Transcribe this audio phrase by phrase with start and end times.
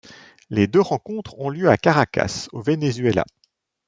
[0.49, 3.23] Les deux rencontres ont lieu à Caracas, au Venezuela.